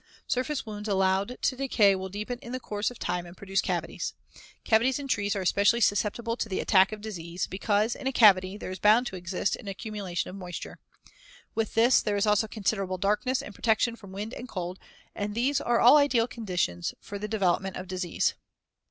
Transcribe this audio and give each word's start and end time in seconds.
Surface 0.25 0.65
wounds 0.65 0.89
allowed 0.89 1.37
to 1.43 1.55
decay 1.55 1.93
will 1.93 2.09
deepen 2.09 2.39
in 2.39 2.57
course 2.57 2.89
of 2.89 2.97
time 2.97 3.27
and 3.27 3.37
produce 3.37 3.61
cavities. 3.61 4.15
Cavities 4.63 4.97
in 4.97 5.07
trees 5.07 5.35
are 5.35 5.41
especially 5.43 5.79
susceptible 5.79 6.35
to 6.37 6.49
the 6.49 6.59
attack 6.59 6.91
of 6.91 7.01
disease 7.01 7.45
because, 7.45 7.93
in 7.93 8.07
a 8.07 8.11
cavity, 8.11 8.57
there 8.57 8.71
is 8.71 8.79
bound 8.79 9.05
to 9.05 9.15
exist 9.15 9.55
an 9.57 9.67
accumulation 9.67 10.31
of 10.31 10.35
moisture. 10.35 10.79
With 11.53 11.75
this, 11.75 12.01
there 12.01 12.17
is 12.17 12.25
also 12.25 12.47
considerable 12.47 12.97
darkness 12.97 13.43
and 13.43 13.53
protection 13.53 13.95
from 13.95 14.11
wind 14.11 14.33
and 14.33 14.49
cold, 14.49 14.79
and 15.13 15.35
these 15.35 15.61
are 15.61 15.79
all 15.79 15.97
ideal 15.97 16.27
conditions 16.27 16.95
for 16.99 17.19
the 17.19 17.27
development 17.27 17.75
of 17.77 17.87
disease. 17.87 18.33